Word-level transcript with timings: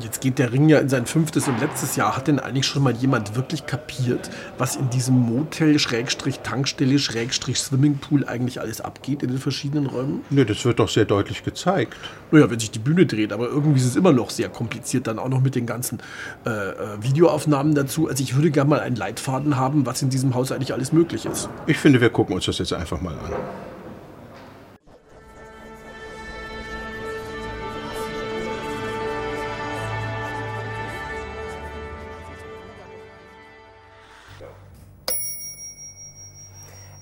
Jetzt 0.00 0.20
geht 0.20 0.38
der 0.38 0.52
Ring 0.52 0.68
ja 0.68 0.78
in 0.78 0.88
sein 0.88 1.06
fünftes 1.06 1.46
und 1.48 1.60
letztes 1.60 1.96
Jahr. 1.96 2.16
Hat 2.16 2.28
denn 2.28 2.38
eigentlich 2.38 2.66
schon 2.66 2.82
mal 2.82 2.94
jemand 2.94 3.36
wirklich 3.36 3.66
kapiert, 3.66 4.30
was 4.58 4.76
in 4.76 4.88
diesem 4.90 5.16
Motel, 5.16 5.78
Schrägstrich, 5.78 6.40
Tankstelle, 6.40 6.98
Schrägstrich, 6.98 7.58
Swimmingpool 7.58 8.26
eigentlich 8.26 8.60
alles 8.60 8.80
abgeht 8.80 9.22
in 9.22 9.28
den 9.28 9.38
verschiedenen 9.38 9.86
Räumen? 9.86 10.22
Ne, 10.30 10.44
das 10.46 10.64
wird 10.64 10.78
doch 10.78 10.88
sehr 10.88 11.04
deutlich 11.04 11.44
gezeigt. 11.44 11.96
Naja, 12.30 12.50
wenn 12.50 12.58
sich 12.58 12.70
die 12.70 12.78
Bühne 12.78 13.06
dreht, 13.06 13.32
aber 13.32 13.48
irgendwie 13.48 13.80
ist 13.80 13.86
es 13.86 13.96
immer 13.96 14.12
noch 14.12 14.30
sehr 14.30 14.48
kompliziert, 14.48 15.06
dann 15.06 15.18
auch 15.18 15.28
noch 15.28 15.40
mit 15.40 15.54
den 15.54 15.66
ganzen 15.66 15.98
äh, 16.46 16.50
äh, 16.50 16.74
Videoaufnahmen 17.02 17.74
dazu. 17.74 18.08
Also 18.08 18.22
ich 18.22 18.34
würde 18.34 18.50
gerne 18.50 18.70
mal 18.70 18.80
einen 18.80 18.96
Leitfaden 18.96 19.56
haben, 19.56 19.86
was 19.86 20.02
in 20.02 20.10
diesem 20.10 20.34
Haus 20.34 20.52
eigentlich 20.52 20.72
alles 20.72 20.92
möglich 20.92 21.26
ist. 21.26 21.48
Ich 21.66 21.76
finde, 21.76 22.00
wir 22.00 22.10
gucken 22.10 22.34
uns 22.34 22.46
das 22.46 22.58
jetzt 22.58 22.72
einfach 22.72 23.00
mal 23.00 23.14
an. 23.14 23.32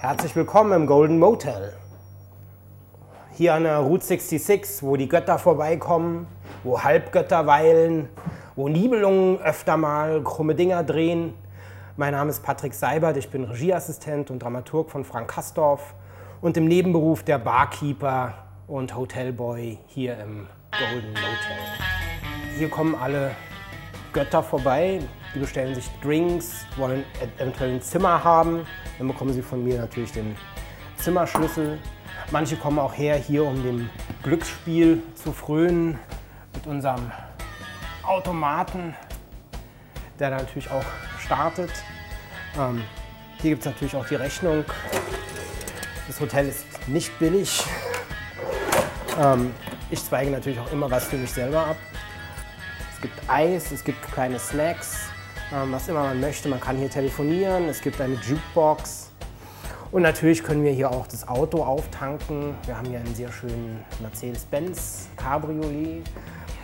Herzlich 0.00 0.36
willkommen 0.36 0.70
im 0.74 0.86
Golden 0.86 1.18
Motel. 1.18 1.72
Hier 3.32 3.54
an 3.54 3.64
der 3.64 3.78
Route 3.78 4.04
66, 4.04 4.84
wo 4.84 4.94
die 4.94 5.08
Götter 5.08 5.40
vorbeikommen, 5.40 6.28
wo 6.62 6.84
Halbgötter 6.84 7.48
weilen, 7.48 8.08
wo 8.54 8.68
Nibelungen 8.68 9.40
öfter 9.40 9.76
mal 9.76 10.22
krumme 10.22 10.54
Dinger 10.54 10.84
drehen. 10.84 11.34
Mein 11.96 12.12
Name 12.12 12.30
ist 12.30 12.44
Patrick 12.44 12.74
Seibert, 12.74 13.16
ich 13.16 13.28
bin 13.28 13.42
Regieassistent 13.42 14.30
und 14.30 14.38
Dramaturg 14.38 14.88
von 14.88 15.04
Frank 15.04 15.32
Kastorf 15.32 15.94
und 16.40 16.56
im 16.56 16.68
Nebenberuf 16.68 17.24
der 17.24 17.38
Barkeeper 17.38 18.34
und 18.68 18.94
Hotelboy 18.94 19.78
hier 19.88 20.16
im 20.20 20.46
Golden 20.70 21.10
Motel. 21.10 21.58
Hier 22.56 22.70
kommen 22.70 22.94
alle 22.94 23.32
Götter 24.12 24.44
vorbei, 24.44 25.00
die 25.34 25.38
bestellen 25.40 25.74
sich 25.74 25.88
Drinks, 26.02 26.66
wollen 26.76 27.04
eventuell 27.38 27.74
ein 27.74 27.82
Zimmer 27.82 28.22
haben. 28.24 28.66
Dann 28.98 29.08
bekommen 29.08 29.32
sie 29.32 29.42
von 29.42 29.62
mir 29.62 29.78
natürlich 29.78 30.12
den 30.12 30.36
Zimmerschlüssel. 30.96 31.78
Manche 32.30 32.56
kommen 32.56 32.78
auch 32.78 32.96
her, 32.96 33.16
hier 33.16 33.44
um 33.44 33.62
dem 33.62 33.90
Glücksspiel 34.22 35.02
zu 35.14 35.32
frönen 35.32 35.98
mit 36.54 36.66
unserem 36.66 37.10
Automaten, 38.02 38.94
der 40.18 40.30
natürlich 40.30 40.70
auch 40.70 40.84
startet. 41.18 41.70
Ähm, 42.58 42.82
hier 43.40 43.50
gibt 43.50 43.60
es 43.60 43.66
natürlich 43.66 43.94
auch 43.94 44.06
die 44.06 44.16
Rechnung. 44.16 44.64
Das 46.06 46.20
Hotel 46.20 46.48
ist 46.48 46.66
nicht 46.88 47.16
billig. 47.18 47.62
Ähm, 49.20 49.54
ich 49.90 50.04
zweige 50.04 50.30
natürlich 50.30 50.58
auch 50.58 50.72
immer 50.72 50.90
was 50.90 51.04
für 51.04 51.16
mich 51.16 51.30
selber 51.30 51.66
ab. 51.66 51.76
Es 52.94 53.02
gibt 53.02 53.30
Eis, 53.30 53.70
es 53.70 53.84
gibt 53.84 54.02
kleine 54.12 54.38
Snacks, 54.38 55.08
was 55.50 55.88
immer 55.88 56.02
man 56.02 56.20
möchte. 56.20 56.48
Man 56.48 56.60
kann 56.60 56.76
hier 56.76 56.90
telefonieren, 56.90 57.68
es 57.68 57.80
gibt 57.80 58.00
eine 58.00 58.14
Jukebox. 58.14 59.10
Und 59.90 60.02
natürlich 60.02 60.44
können 60.44 60.62
wir 60.64 60.72
hier 60.72 60.90
auch 60.90 61.06
das 61.06 61.26
Auto 61.26 61.62
auftanken. 61.64 62.54
Wir 62.66 62.76
haben 62.76 62.88
hier 62.88 62.98
einen 62.98 63.14
sehr 63.14 63.32
schönen 63.32 63.82
Mercedes-Benz 64.00 65.08
Cabriolet. 65.16 66.04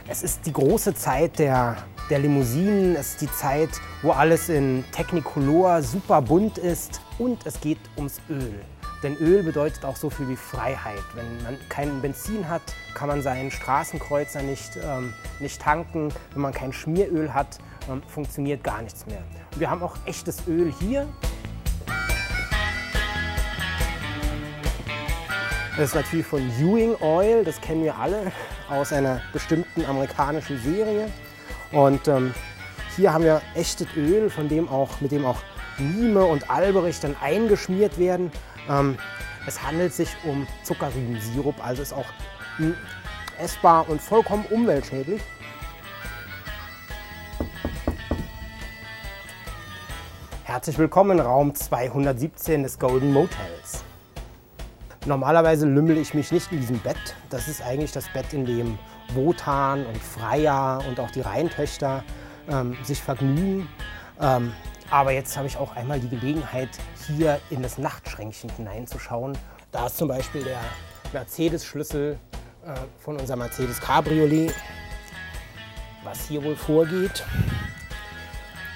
Es 0.06 0.22
ist 0.22 0.44
die 0.44 0.52
große 0.52 0.94
Zeit 0.94 1.38
der, 1.38 1.76
der 2.10 2.18
Limousinen. 2.18 2.94
Es 2.96 3.12
ist 3.12 3.22
die 3.22 3.32
Zeit, 3.32 3.70
wo 4.02 4.10
alles 4.10 4.50
in 4.50 4.84
Technicolor 4.92 5.82
super 5.82 6.20
bunt 6.20 6.58
ist. 6.58 7.00
Und 7.18 7.46
es 7.46 7.58
geht 7.60 7.78
ums 7.96 8.20
Öl. 8.28 8.60
Denn 9.02 9.16
Öl 9.16 9.42
bedeutet 9.42 9.84
auch 9.84 9.96
so 9.96 10.10
viel 10.10 10.28
wie 10.28 10.36
Freiheit. 10.36 11.02
Wenn 11.14 11.42
man 11.42 11.58
kein 11.70 12.02
Benzin 12.02 12.48
hat, 12.48 12.62
kann 12.94 13.08
man 13.08 13.22
seinen 13.22 13.50
Straßenkreuzer 13.50 14.42
nicht, 14.42 14.78
ähm, 14.82 15.14
nicht 15.40 15.60
tanken. 15.60 16.12
Wenn 16.32 16.42
man 16.42 16.52
kein 16.52 16.72
Schmieröl 16.72 17.32
hat, 17.32 17.58
ähm, 17.90 18.02
funktioniert 18.06 18.62
gar 18.64 18.82
nichts 18.82 19.06
mehr. 19.06 19.22
Wir 19.56 19.70
haben 19.70 19.82
auch 19.82 19.96
echtes 20.06 20.46
Öl 20.46 20.72
hier. 20.80 21.08
Das 25.76 25.88
ist 25.88 25.94
natürlich 25.94 26.26
von 26.26 26.40
Ewing 26.60 26.94
Oil, 27.00 27.44
das 27.44 27.60
kennen 27.60 27.82
wir 27.82 27.96
alle 27.98 28.30
aus 28.70 28.92
einer 28.92 29.20
bestimmten 29.32 29.84
amerikanischen 29.84 30.60
Serie. 30.62 31.10
Und 31.72 32.06
ähm, 32.06 32.32
hier 32.94 33.12
haben 33.12 33.24
wir 33.24 33.42
echtes 33.54 33.88
Öl, 33.96 34.30
von 34.30 34.48
dem 34.48 34.68
auch, 34.68 35.00
mit 35.00 35.10
dem 35.10 35.26
auch 35.26 35.38
Mime 35.78 36.24
und 36.24 36.48
Alberich 36.48 37.00
dann 37.00 37.16
eingeschmiert 37.20 37.98
werden. 37.98 38.30
Ähm, 38.68 38.96
es 39.46 39.60
handelt 39.62 39.92
sich 39.92 40.08
um 40.24 40.46
Zuckerrübensirup, 40.62 41.56
also 41.64 41.82
ist 41.82 41.92
auch 41.92 42.06
essbar 43.38 43.88
und 43.88 44.00
vollkommen 44.00 44.44
umweltschädlich. 44.50 45.20
Herzlich 50.54 50.78
willkommen 50.78 51.18
in 51.18 51.20
Raum 51.20 51.52
217 51.52 52.62
des 52.62 52.78
Golden 52.78 53.12
Motels. 53.12 53.82
Normalerweise 55.04 55.66
lümmel 55.66 55.98
ich 55.98 56.14
mich 56.14 56.30
nicht 56.30 56.52
in 56.52 56.60
diesem 56.60 56.78
Bett. 56.78 57.16
Das 57.28 57.48
ist 57.48 57.60
eigentlich 57.60 57.90
das 57.90 58.08
Bett, 58.12 58.32
in 58.32 58.46
dem 58.46 58.78
Wotan 59.14 59.84
und 59.84 59.98
Freya 59.98 60.76
und 60.88 61.00
auch 61.00 61.10
die 61.10 61.22
Rheintöchter 61.22 62.04
ähm, 62.48 62.76
sich 62.84 63.02
vergnügen. 63.02 63.68
Ähm, 64.20 64.52
aber 64.90 65.10
jetzt 65.10 65.36
habe 65.36 65.48
ich 65.48 65.56
auch 65.56 65.74
einmal 65.74 65.98
die 65.98 66.08
Gelegenheit, 66.08 66.68
hier 67.08 67.40
in 67.50 67.60
das 67.60 67.76
Nachtschränkchen 67.76 68.48
hineinzuschauen. 68.50 69.36
Da 69.72 69.86
ist 69.86 69.96
zum 69.96 70.06
Beispiel 70.06 70.44
der 70.44 70.60
Mercedes-Schlüssel 71.12 72.16
äh, 72.64 72.74
von 73.00 73.18
unserem 73.18 73.40
Mercedes 73.40 73.80
Cabriolet. 73.80 74.54
Was 76.04 76.28
hier 76.28 76.44
wohl 76.44 76.54
vorgeht. 76.54 77.24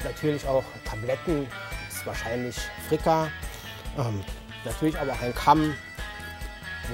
Natürlich 0.04 0.47
auch 0.47 0.64
Tabletten, 0.84 1.47
ist 1.88 2.06
wahrscheinlich 2.06 2.56
Fricka. 2.88 3.28
Ähm, 3.98 4.22
natürlich 4.64 4.98
aber 4.98 5.12
auch 5.12 5.22
ein 5.22 5.34
Kamm, 5.34 5.75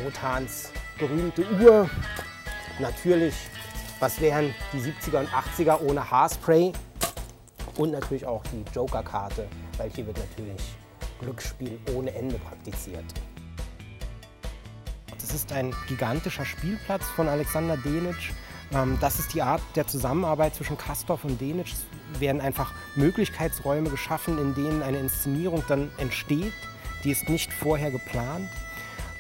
Wotans 0.03 0.71
berühmte 0.99 1.45
Uhr. 1.61 1.89
Natürlich, 2.79 3.35
was 4.01 4.21
wären 4.21 4.55
die 4.73 4.79
70er 4.79 5.21
und 5.21 5.29
80er 5.29 5.81
ohne 5.81 6.11
Haarspray? 6.11 6.73
Und 7.77 7.91
natürlich 7.91 8.25
auch 8.25 8.43
die 8.53 8.65
Joker-Karte, 8.73 9.49
weil 9.77 9.91
hier 9.91 10.07
wird 10.07 10.19
natürlich 10.19 10.63
Glücksspiel 11.21 11.79
ohne 11.95 12.15
Ende 12.15 12.39
praktiziert. 12.39 13.05
Das 15.19 15.35
ist 15.35 15.53
ein 15.53 15.75
gigantischer 15.89 16.45
Spielplatz 16.45 17.05
von 17.17 17.29
Alexander 17.29 17.77
Denitsch. 17.79 18.33
Ähm, 18.75 18.99
das 19.01 19.19
ist 19.19 19.35
die 19.35 19.43
Art 19.43 19.63
der 19.77 19.87
Zusammenarbeit 19.87 20.55
zwischen 20.55 20.77
Kastorf 20.77 21.25
und 21.25 21.41
Denitsch. 21.41 21.73
Es 21.73 22.21
werden 22.21 22.41
einfach 22.41 22.73
Möglichkeitsräume 22.97 23.91
geschaffen, 23.91 24.39
in 24.39 24.55
denen 24.55 24.83
eine 24.83 24.99
Inszenierung 24.99 25.63
dann 25.69 25.91
entsteht. 25.99 26.53
Die 27.05 27.11
ist 27.11 27.29
nicht 27.29 27.53
vorher 27.53 27.91
geplant. 27.91 28.49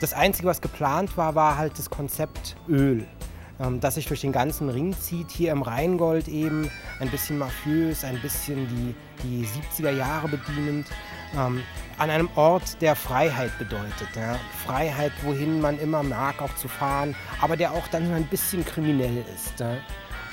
Das 0.00 0.12
Einzige, 0.12 0.48
was 0.48 0.60
geplant 0.60 1.16
war, 1.16 1.34
war 1.34 1.56
halt 1.56 1.78
das 1.78 1.88
Konzept 1.88 2.56
Öl. 2.68 3.06
Ähm, 3.60 3.80
das 3.80 3.94
sich 3.94 4.06
durch 4.06 4.20
den 4.20 4.32
ganzen 4.32 4.68
Ring 4.68 4.92
zieht. 4.98 5.30
Hier 5.30 5.52
im 5.52 5.62
Rheingold 5.62 6.28
eben 6.28 6.70
ein 7.00 7.08
bisschen 7.10 7.38
mafiös, 7.38 8.04
ein 8.04 8.20
bisschen 8.20 8.66
die, 8.68 8.94
die 9.22 9.46
70er 9.46 9.90
Jahre 9.90 10.28
bedienend. 10.28 10.88
Ähm, 11.36 11.62
an 11.98 12.10
einem 12.10 12.28
Ort, 12.34 12.80
der 12.82 12.96
Freiheit 12.96 13.56
bedeutet. 13.58 14.08
Ja? 14.16 14.38
Freiheit, 14.66 15.12
wohin 15.22 15.60
man 15.60 15.78
immer 15.78 16.02
mag, 16.02 16.42
auch 16.42 16.54
zu 16.56 16.68
fahren, 16.68 17.14
aber 17.40 17.56
der 17.56 17.72
auch 17.72 17.86
dann 17.88 18.12
ein 18.12 18.26
bisschen 18.26 18.64
kriminell 18.64 19.24
ist. 19.34 19.60
Ja? 19.60 19.76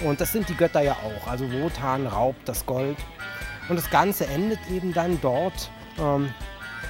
Und 0.03 0.19
das 0.19 0.31
sind 0.31 0.49
die 0.49 0.55
Götter 0.55 0.81
ja 0.81 0.93
auch. 0.93 1.27
Also 1.27 1.51
Wotan 1.51 2.07
raubt 2.07 2.41
das 2.45 2.65
Gold. 2.65 2.97
Und 3.69 3.75
das 3.75 3.89
Ganze 3.89 4.25
endet 4.25 4.59
eben 4.71 4.93
dann 4.93 5.19
dort, 5.21 5.69
ähm, 5.99 6.33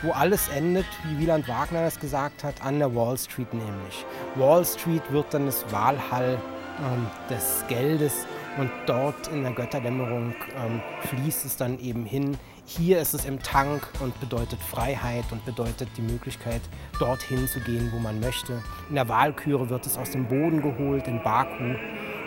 wo 0.01 0.11
alles 0.11 0.47
endet, 0.49 0.85
wie 1.05 1.19
Wieland 1.19 1.47
Wagner 1.47 1.83
das 1.83 1.99
gesagt 1.99 2.43
hat, 2.43 2.63
an 2.63 2.79
der 2.79 2.95
Wall 2.95 3.17
Street 3.17 3.53
nämlich. 3.53 4.05
Wall 4.35 4.65
Street 4.65 5.03
wird 5.11 5.33
dann 5.33 5.45
das 5.45 5.71
Wahlhall 5.71 6.39
ähm, 6.79 7.07
des 7.29 7.63
Geldes 7.67 8.25
und 8.57 8.69
dort 8.85 9.27
in 9.27 9.43
der 9.43 9.53
Götterdämmerung 9.53 10.35
ähm, 10.57 10.81
fließt 11.07 11.45
es 11.45 11.57
dann 11.57 11.79
eben 11.79 12.05
hin. 12.05 12.37
Hier 12.65 12.99
ist 12.99 13.13
es 13.13 13.25
im 13.25 13.41
Tank 13.41 13.87
und 13.99 14.17
bedeutet 14.19 14.59
Freiheit 14.61 15.25
und 15.31 15.43
bedeutet 15.45 15.89
die 15.97 16.01
Möglichkeit, 16.01 16.61
dorthin 16.99 17.47
zu 17.47 17.59
gehen, 17.59 17.91
wo 17.93 17.99
man 17.99 18.19
möchte. 18.19 18.61
In 18.89 18.95
der 18.95 19.09
Wahlküre 19.09 19.69
wird 19.69 19.85
es 19.85 19.97
aus 19.97 20.11
dem 20.11 20.27
Boden 20.27 20.61
geholt, 20.61 21.07
in 21.07 21.21
Baku. 21.23 21.75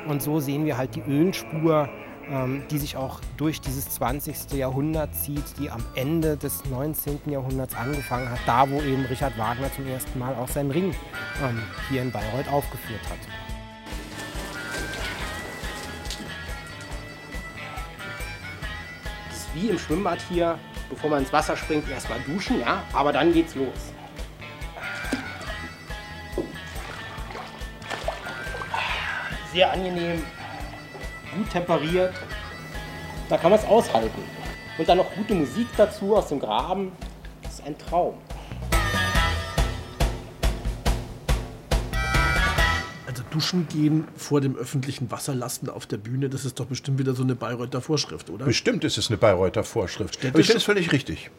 Und 0.07 0.23
so 0.23 0.41
sehen 0.41 0.67
wir 0.67 0.77
halt 0.77 0.95
die 0.95 1.03
Ölspur 1.03 1.89
die 2.71 2.79
sich 2.79 2.97
auch 2.97 3.21
durch 3.37 3.61
dieses 3.61 3.89
20. 3.91 4.53
Jahrhundert 4.53 5.15
zieht, 5.15 5.59
die 5.59 5.71
am 5.71 5.85
Ende 5.95 6.37
des 6.37 6.65
19. 6.65 7.21
Jahrhunderts 7.27 7.75
angefangen 7.75 8.31
hat, 8.31 8.41
da 8.47 8.69
wo 8.71 8.81
eben 8.81 9.05
Richard 9.07 9.37
Wagner 9.39 9.73
zum 9.75 9.87
ersten 9.87 10.19
Mal 10.19 10.35
auch 10.35 10.49
seinen 10.49 10.71
Ring 10.71 10.95
ähm, 11.43 11.63
hier 11.91 12.03
in 12.03 12.11
Bayreuth 12.11 12.49
aufgeführt 12.49 13.03
hat. 13.11 13.19
wie 19.55 19.69
im 19.69 19.79
Schwimmbad 19.79 20.19
hier, 20.29 20.59
bevor 20.91 21.11
man 21.11 21.21
ins 21.21 21.33
Wasser 21.33 21.57
springt, 21.57 21.89
erstmal 21.89 22.21
duschen, 22.21 22.61
ja, 22.61 22.83
aber 22.93 23.13
dann 23.13 23.33
geht's 23.33 23.55
los. 23.55 23.93
Sehr 29.53 29.73
angenehm, 29.73 30.23
gut 31.35 31.51
temperiert. 31.51 32.15
Da 33.29 33.37
kann 33.39 33.51
man 33.51 33.61
es 33.61 33.67
aushalten. 33.67 34.23
Und 34.79 34.89
dann 34.89 34.99
noch 34.99 35.15
gute 35.15 35.35
Musik 35.35 35.67
dazu 35.77 36.17
aus 36.17 36.29
dem 36.29 36.41
Graben. 36.41 36.93
Das 37.43 37.55
ist 37.55 37.67
ein 37.67 37.77
Traum. 37.79 38.15
Also 43.07 43.23
duschen 43.31 43.69
gehen 43.69 44.09
vor 44.17 44.41
dem 44.41 44.57
öffentlichen 44.57 45.11
Wasserlassen 45.11 45.69
auf 45.69 45.87
der 45.87 45.99
Bühne, 45.99 46.29
das 46.29 46.45
ist 46.45 46.59
doch 46.59 46.67
bestimmt 46.67 46.99
wieder 46.99 47.15
so 47.15 47.23
eine 47.23 47.37
Bayreuther 47.37 47.81
Vorschrift, 47.81 48.29
oder? 48.31 48.45
Bestimmt 48.45 48.83
ist 48.83 48.99
es 48.99 49.09
eine 49.09 49.19
Bayreuther 49.19 49.63
Vorschrift. 49.63 50.19
Aber 50.27 50.41
ich 50.41 50.47
finde 50.47 50.59
es 50.59 50.65
völlig 50.65 50.91
richtig. 50.91 51.31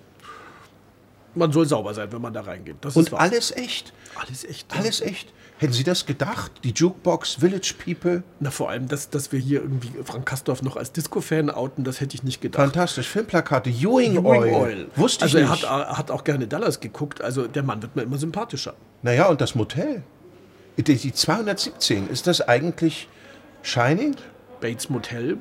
Man 1.36 1.52
soll 1.52 1.66
sauber 1.68 1.94
sein, 1.94 2.12
wenn 2.12 2.22
man 2.22 2.34
da 2.34 2.42
reingeht. 2.42 2.78
Das 2.82 2.96
Und 2.96 3.14
alles 3.14 3.52
echt. 3.52 3.94
alles 4.20 4.44
echt. 4.46 4.74
ja. 4.74 4.80
Alles 4.80 5.02
echt. 5.02 5.34
Hätten 5.58 5.72
Sie 5.72 5.86
das 5.86 6.06
gedacht? 6.06 6.52
Die 6.66 6.72
Jukebox, 6.72 7.36
Village 7.36 7.76
People. 7.78 8.24
Na, 8.42 8.52
vor 8.52 8.70
allem, 8.70 8.90
dass, 8.90 9.10
dass 9.10 9.32
wir 9.32 9.40
hier 9.40 9.62
irgendwie 9.62 9.90
Frank 10.04 10.26
Kastorf 10.26 10.62
noch 10.62 10.76
als 10.76 10.92
Disco-Fan 10.92 11.50
outen, 11.50 11.86
das 11.86 12.02
hätte 12.02 12.16
ich 12.16 12.24
nicht 12.24 12.42
gedacht. 12.42 12.62
Fantastisch. 12.62 13.08
Filmplakate. 13.08 13.70
Ewing, 13.70 14.14
Ewing 14.18 14.26
Oil. 14.26 14.54
Oil. 14.54 14.88
Wusste 14.98 15.26
ich 15.26 15.36
also 15.36 15.38
er 15.38 15.50
nicht. 15.52 15.70
hat, 15.70 15.88
er 15.88 15.98
hat 15.98 16.12
auch 16.12 16.26
gerne 16.26 16.48
Dallas 16.48 16.82
geguckt. 16.82 17.22
Also 17.22 17.48
der 17.48 17.64
Mann 17.64 17.82
wird 17.82 17.96
mir 17.96 18.02
immer 18.04 18.18
sympathischer. 18.18 18.74
Naja, 19.02 19.28
und 19.28 19.40
das 19.40 19.56
Motel. 19.56 20.04
Die 20.78 21.14
217, 21.14 22.10
ist 22.10 22.28
das 22.28 22.42
eigentlich 22.42 23.08
Shining? 23.62 24.18
Bates 24.60 24.90
Motel. 24.90 25.38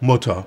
Mutter. 0.00 0.46